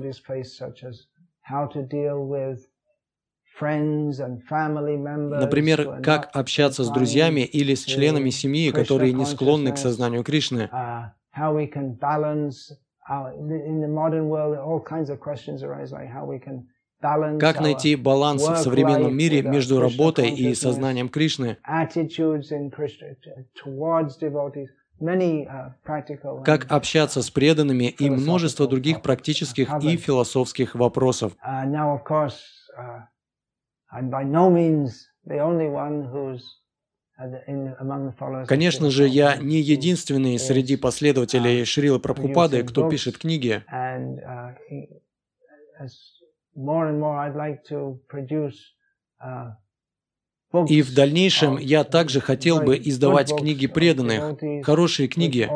Например, 5.40 6.02
как 6.02 6.30
общаться 6.34 6.84
с 6.84 6.90
друзьями 6.90 7.40
или 7.40 7.74
с 7.74 7.84
членами 7.84 8.30
семьи, 8.30 8.70
которые 8.70 9.12
не 9.12 9.24
склонны 9.24 9.72
к 9.72 9.78
сознанию 9.78 10.24
Кришны. 10.24 10.68
Как 17.40 17.60
найти 17.60 17.96
баланс 17.96 18.42
в 18.48 18.56
современном 18.56 19.16
мире 19.16 19.42
между 19.42 19.80
работой 19.80 20.30
и 20.30 20.54
сознанием 20.54 21.08
Кришны? 21.08 21.56
Uh, 25.00 26.44
как 26.44 26.70
общаться 26.70 27.22
с 27.22 27.30
преданными 27.30 27.84
и 27.84 28.08
множество 28.08 28.68
других 28.68 29.02
практических 29.02 29.68
и 29.82 29.96
философских 29.96 30.76
вопросов. 30.76 31.32
Uh, 33.92 34.00
uh, 37.18 38.46
Конечно 38.46 38.90
же, 38.90 39.06
я 39.06 39.36
не 39.36 39.60
единственный 39.60 40.38
среди 40.38 40.76
последователей 40.76 41.64
Шрилы 41.64 42.00
Прабхупады, 42.00 42.62
кто 42.64 42.88
пишет 42.88 43.18
книги. 43.18 43.62
И 50.68 50.82
в 50.82 50.94
дальнейшем 50.94 51.58
я 51.58 51.84
также 51.84 52.20
хотел 52.20 52.62
бы 52.62 52.76
издавать 52.76 53.34
книги 53.36 53.66
преданных, 53.66 54.64
хорошие 54.64 55.08
книги, 55.08 55.50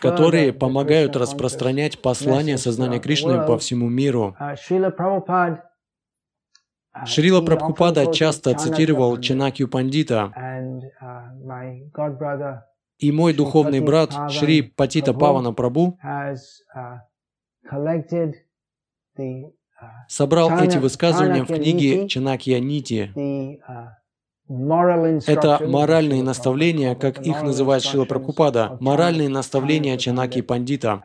которые 0.00 0.52
помогают 0.54 1.16
распространять 1.16 2.00
послание 2.00 2.56
сознания 2.56 2.98
Кришны 2.98 3.46
по 3.46 3.58
всему 3.58 3.88
миру. 3.90 4.36
Шрила 4.56 4.90
Прабхупада 4.90 5.71
часто 8.12 8.54
цитировал 8.54 9.18
Чанакью 9.18 9.68
Пандита, 9.68 10.32
и 12.98 13.12
мой 13.12 13.34
духовный 13.34 13.80
брат 13.80 14.30
Шри 14.30 14.62
Патита 14.62 15.12
Павана 15.12 15.52
Прабу 15.52 15.98
собрал 20.08 20.50
эти 20.60 20.78
высказывания 20.78 21.44
в 21.44 21.48
книге 21.48 22.08
Чанакья 22.08 22.60
Нити. 22.60 23.12
Это 25.28 25.66
моральные 25.66 26.22
наставления, 26.22 26.94
как 26.94 27.20
их 27.26 27.42
называет 27.42 27.82
Шила 27.82 28.04
Прабхупада, 28.04 28.76
моральные 28.80 29.28
наставления 29.28 29.96
Чанаки 29.96 30.42
Пандита. 30.42 31.02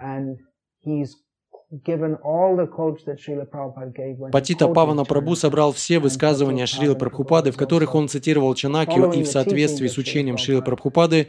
Патита 4.32 4.67
Павана 4.69 5.03
Прабу 5.03 5.36
собрал 5.36 5.73
все 5.73 5.99
высказывания 5.99 6.65
Шрила 6.65 6.95
Прабхупады, 6.95 7.51
в 7.51 7.58
которых 7.58 7.93
он 7.93 8.08
цитировал 8.08 8.56
Чанакью, 8.56 9.12
и 9.12 9.23
в 9.23 9.27
соответствии 9.27 9.88
с 9.88 9.97
учением 9.97 10.38
Шрила 10.38 10.62
Прабхупады 10.62 11.27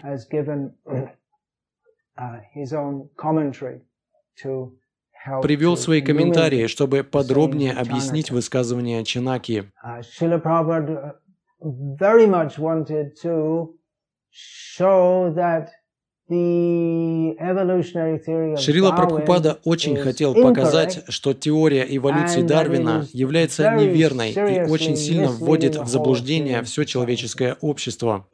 привел 5.43 5.77
свои 5.77 6.01
комментарии, 6.01 6.69
чтобы 6.69 7.03
подробнее 7.03 7.73
объяснить 7.73 8.31
высказывания 8.31 9.05
Чанаки 9.05 9.73
very 11.61 12.27
Шрила 18.59 18.93
Прабхупада 18.93 19.59
очень 19.65 19.97
хотел 19.97 20.35
показать, 20.35 21.05
что 21.09 21.33
теория 21.33 21.87
эволюции 21.89 22.43
Дарвина 22.43 23.07
является 23.13 23.71
неверной 23.73 24.33
и 24.33 24.71
очень 24.71 24.97
сильно 24.97 25.29
вводит 25.29 25.77
в 25.77 25.87
заблуждение 25.87 26.63
все 26.63 26.85
человеческое 26.85 27.57
общество. 27.63 28.27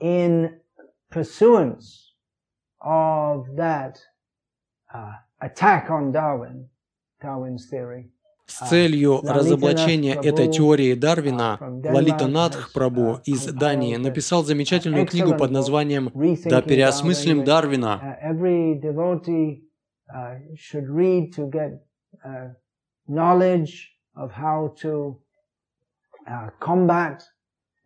Darwin's 7.23 7.63
theory, 7.73 8.11
с 8.47 8.69
целью 8.69 9.21
разоблачения 9.23 10.15
этой 10.15 10.51
теории 10.51 10.95
Дарвина, 10.95 11.59
Лалита 11.61 12.27
Надх 12.27 12.73
Прабу 12.73 13.19
из 13.25 13.47
Дании 13.47 13.97
написал 13.97 14.45
замечательную 14.45 15.07
книгу 15.07 15.37
под 15.37 15.51
названием 15.51 16.11
«Да 16.45 16.63
переосмыслим 16.63 17.45
Дарвина». 17.45 18.19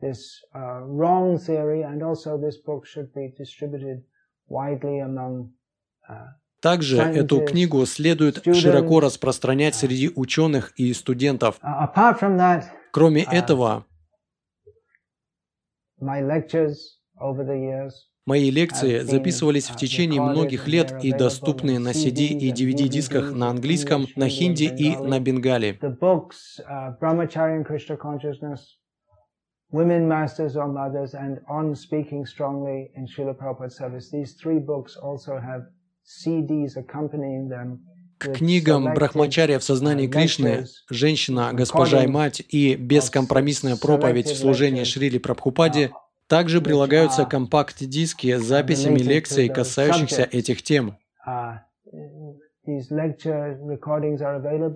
this 0.01 0.41
uh, 0.55 0.81
wrong 0.83 1.39
theory, 1.39 1.83
and 1.83 2.03
also 2.03 2.39
this 2.39 2.57
book 2.57 2.87
should 2.87 3.13
be 3.15 3.33
distributed 3.37 4.03
widely 4.49 5.01
among 5.01 5.51
uh, 6.09 6.27
также 6.61 6.99
эту 6.99 7.41
книгу 7.41 7.85
следует 7.87 8.45
широко 8.45 9.01
распространять 9.01 9.75
среди 9.75 10.11
ученых 10.15 10.73
и 10.77 10.93
студентов. 10.93 11.59
Uh, 11.63 12.63
Кроме 12.93 13.23
uh, 13.23 13.31
этого, 13.31 13.85
Мои 18.27 18.51
лекции 18.51 18.99
записывались 19.01 19.69
в 19.69 19.75
uh, 19.75 19.79
течение 19.79 20.21
многих 20.21 20.69
лет 20.69 20.93
и 21.03 21.13
доступны 21.13 21.79
на 21.79 21.91
CD 21.91 22.27
и 22.27 22.53
DVD-дисках 22.53 23.33
на 23.33 23.51
английском, 23.51 24.07
на 24.17 24.29
хинди 24.29 24.65
и 24.65 24.97
на 24.97 25.21
бенгале. 25.21 25.79
Women 29.71 30.09
Masters 30.09 30.57
or 30.57 30.67
Mothers 30.67 31.13
and 31.13 31.41
On 31.47 31.75
Speaking 31.75 32.25
Strongly 32.25 32.91
in 32.97 33.07
Srila 33.07 33.35
Prabhupada's 33.37 33.77
Service. 33.77 34.09
These 34.11 34.33
three 34.41 34.59
books 34.59 34.97
also 34.97 35.39
have 35.39 35.67
к 38.19 38.33
книгам 38.33 38.95
Брахмачария 38.95 39.59
в 39.59 39.65
сознании 39.65 40.09
Кришны, 40.09 40.67
«Женщина, 40.91 41.51
госпожа 41.53 42.03
и 42.03 42.07
мать» 42.07 42.43
и 42.49 42.75
«Бескомпромиссная 42.75 43.77
проповедь 43.77 44.27
в 44.27 44.37
служении 44.37 44.85
Шрили 44.85 45.19
Прабхупаде» 45.19 45.93
также 46.27 46.61
прилагаются 46.61 47.25
компакт-диски 47.25 48.37
с 48.37 48.43
записями 48.43 48.99
лекций, 48.99 49.49
касающихся 49.49 50.23
этих 50.23 50.63
тем. 50.63 50.97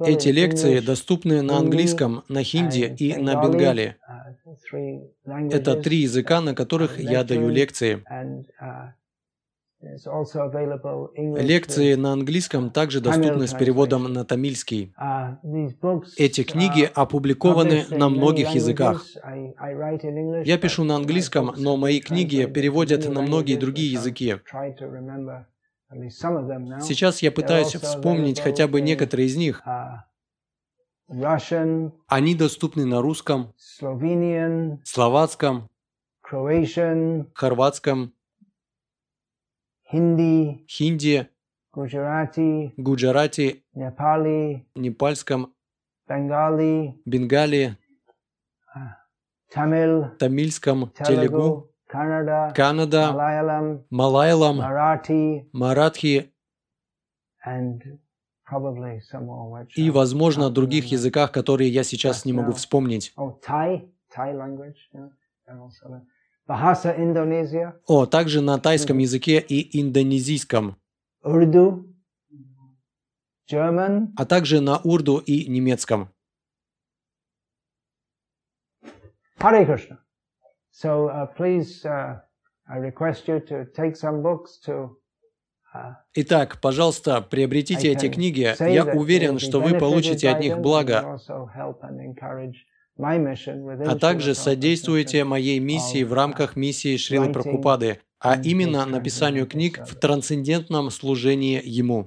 Эти 0.07 0.29
лекции 0.29 0.81
доступны 0.81 1.43
на 1.43 1.59
английском, 1.59 2.25
на 2.29 2.43
хинди 2.43 2.95
и 2.99 3.17
на 3.17 3.43
бенгале. 3.43 3.97
Это 5.51 5.77
три 5.77 5.99
языка, 5.99 6.41
на 6.41 6.55
которых 6.55 6.99
я 6.99 7.23
даю 7.25 7.49
лекции. 7.49 8.03
Лекции 11.41 11.95
на 11.95 12.13
английском 12.13 12.71
также 12.71 13.01
доступны 13.01 13.49
с 13.49 13.55
переводом 13.55 14.05
на 14.05 14.25
тамильский. 14.25 14.95
Uh, 14.97 16.03
Эти 16.17 16.45
книги 16.45 16.89
опубликованы 16.95 17.87
на 17.91 18.09
многих 18.09 18.51
языках. 18.51 19.05
Я 20.45 20.59
пишу 20.59 20.85
на 20.85 20.95
английском, 20.97 21.53
но 21.57 21.77
мои 21.77 22.01
книги 22.01 22.45
переводят 22.47 23.09
на 23.09 23.23
многие 23.23 23.57
другие 23.57 23.93
языки. 23.93 24.37
Сейчас 26.81 27.23
я 27.23 27.33
пытаюсь 27.33 27.75
вспомнить 27.75 28.39
хотя 28.39 28.69
бы 28.69 28.81
некоторые 28.81 29.27
из 29.27 29.37
них. 29.37 29.63
Uh, 29.67 29.99
Они 32.07 32.35
доступны 32.37 32.87
на 32.87 33.03
русском, 33.03 33.53
словацком, 34.85 35.69
хорватском, 37.35 38.15
хинди, 39.93 40.65
хинди, 40.69 41.27
гуджарати, 41.73 42.73
гуджарати, 42.79 43.63
непали, 43.75 44.63
непальском, 44.75 45.53
бенгали, 46.09 46.95
бенгале, 47.05 47.77
тамил, 49.55 50.07
тамильском, 50.19 50.91
телегу, 51.05 51.69
Канада, 51.87 52.53
Канада, 52.57 53.13
Малайалам, 53.13 53.85
Малайлам, 53.91 54.57
Марати, 54.57 55.47
Маратхи 55.53 56.33
и, 59.77 59.91
возможно, 59.91 60.51
других 60.51 60.87
языках, 60.87 61.33
которые 61.33 61.69
я 61.69 61.85
сейчас 61.85 62.25
не 62.25 62.33
могу 62.33 62.53
вспомнить. 62.53 63.15
Bahasa 66.47 66.97
Indonesia. 66.97 67.75
О, 67.87 68.07
также 68.07 68.41
на 68.41 68.59
тайском 68.59 68.99
языке 68.99 69.39
и 69.39 69.81
индонезийском. 69.81 70.77
Urdu, 71.25 71.85
German. 73.51 74.09
А 74.17 74.25
также 74.25 74.61
на 74.61 74.79
урду 74.79 75.19
и 75.19 75.47
немецком. 75.47 76.09
Hare 79.39 79.65
Krishna. 79.67 79.99
So 80.73 81.09
uh, 81.09 81.27
please, 81.27 81.85
uh, 81.85 82.21
I 82.69 82.79
request 82.79 83.29
you 83.29 83.41
to 83.41 83.67
take 83.75 83.97
some 83.97 84.23
books 84.23 84.59
to 84.67 84.97
uh, 85.75 85.95
Итак, 86.15 86.61
пожалуйста, 86.61 87.21
приобретите 87.21 87.93
эти 87.93 88.09
книги. 88.09 88.55
Я 88.61 88.85
уверен, 88.85 89.39
что 89.39 89.61
вы 89.61 89.79
получите 89.79 90.29
от 90.29 90.41
них 90.41 90.59
благо 90.59 91.19
а 92.99 93.97
также 93.99 94.35
содействуете 94.35 95.25
моей 95.25 95.59
миссии 95.59 96.05
в 96.05 96.13
рамках 96.13 96.57
миссии 96.57 96.97
Шрилы 96.97 97.33
Прабхупады, 97.33 98.01
а 98.19 98.37
именно 98.37 98.85
написанию 98.87 99.47
книг 99.47 99.81
в 99.87 99.97
трансцендентном 99.99 100.91
служении 100.91 101.61
Ему. 101.65 102.05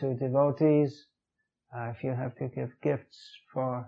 To 0.00 0.14
devotees. 0.14 0.92
Uh, 1.76 1.92
if 1.94 2.02
you 2.02 2.12
have 2.12 2.34
to 2.36 2.48
give 2.48 2.70
gifts 2.82 3.18
for 3.52 3.86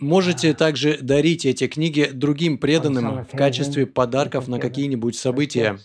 Можете 0.00 0.54
также 0.54 0.96
дарить 1.02 1.44
эти 1.44 1.66
книги 1.66 2.08
другим 2.12 2.56
преданным 2.56 3.24
в 3.24 3.36
качестве 3.36 3.84
подарков 3.84 4.46
на 4.46 4.60
какие-нибудь 4.60 5.16
события, 5.16 5.76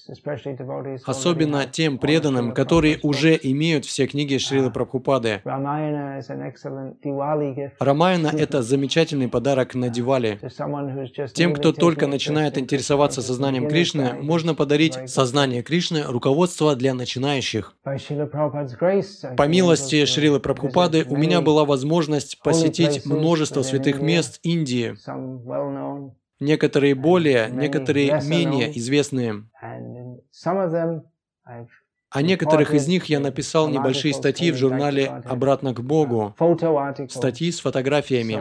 особенно 1.03 1.65
тем 1.65 1.97
преданным, 1.97 2.51
которые 2.51 2.99
уже 3.01 3.39
имеют 3.41 3.85
все 3.85 4.05
книги 4.05 4.37
Шрилы 4.37 4.69
Прабхупады. 4.69 5.41
Рамаяна– 7.79 8.27
это 8.37 8.61
замечательный 8.61 9.29
подарок 9.29 9.73
на 9.73 9.89
Дивали. 9.89 10.39
Тем, 11.33 11.55
кто 11.55 11.71
только 11.71 12.05
начинает 12.05 12.59
интересоваться 12.59 13.23
сознанием 13.23 13.67
Кришны, 13.67 14.13
можно 14.21 14.53
подарить 14.53 15.09
сознание 15.09 15.63
Кришны, 15.63 16.03
руководство 16.03 16.75
для 16.75 16.93
начинающих. 16.93 17.73
По 17.83 19.47
милости 19.47 20.05
Шрилы 20.05 20.39
Прабхупады 20.39 21.03
у 21.09 21.17
меня 21.17 21.41
была 21.41 21.65
возможность 21.65 22.39
посетить 22.43 23.07
множество 23.07 23.63
святых 23.63 24.02
мест 24.03 24.39
Индии. 24.43 24.95
Некоторые 26.39 26.95
более, 26.95 27.49
некоторые 27.49 28.21
менее 28.23 28.77
известные. 28.77 29.45
О 32.09 32.21
некоторых 32.21 32.73
из 32.75 32.87
них 32.87 33.05
я 33.05 33.19
написал 33.19 33.69
небольшие 33.69 34.13
статьи 34.13 34.51
в 34.51 34.55
журнале 34.55 35.07
«Обратно 35.25 35.73
к 35.73 35.81
Богу», 35.81 36.35
статьи 37.09 37.51
с 37.51 37.59
фотографиями. 37.59 38.39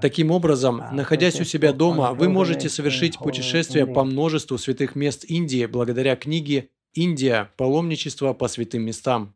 Таким 0.00 0.30
образом, 0.30 0.82
находясь 0.92 1.40
у 1.40 1.44
себя 1.44 1.72
дома, 1.72 2.12
вы 2.12 2.28
можете 2.28 2.68
совершить 2.68 3.18
путешествие 3.18 3.86
по 3.86 4.04
множеству 4.04 4.58
святых 4.58 4.94
мест 4.94 5.24
Индии 5.28 5.66
благодаря 5.66 6.16
книге 6.16 6.70
Индия. 6.96 7.52
Паломничество 7.56 8.32
по 8.32 8.48
святым 8.48 8.82
местам. 8.82 9.35